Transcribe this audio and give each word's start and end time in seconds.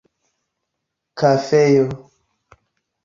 kafejo 1.19 1.87